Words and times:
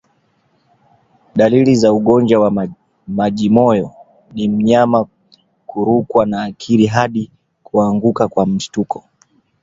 Dalili 1.35 1.75
za 1.75 1.93
ugonjwa 1.93 2.39
wa 2.41 2.67
majimoyo 3.07 3.91
ni 4.33 4.47
mnyama 4.47 5.05
kurukwa 5.67 6.25
na 6.25 6.43
akili 6.43 6.85
hadi 6.87 7.31
kuanguka 7.63 8.27
kwa 8.27 8.45
mshtuko 8.45 9.03